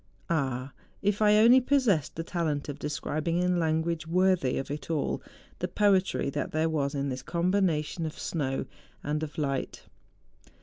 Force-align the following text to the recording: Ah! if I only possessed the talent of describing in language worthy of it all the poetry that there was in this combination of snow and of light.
Ah! 0.31 0.73
if 1.03 1.21
I 1.21 1.37
only 1.37 1.61
possessed 1.61 2.15
the 2.15 2.23
talent 2.23 2.67
of 2.69 2.79
describing 2.79 3.37
in 3.37 3.59
language 3.59 4.07
worthy 4.07 4.57
of 4.57 4.71
it 4.71 4.89
all 4.89 5.21
the 5.59 5.67
poetry 5.67 6.31
that 6.31 6.51
there 6.53 6.69
was 6.69 6.95
in 6.95 7.09
this 7.09 7.21
combination 7.21 8.07
of 8.07 8.17
snow 8.17 8.65
and 9.03 9.21
of 9.21 9.37
light. 9.37 9.83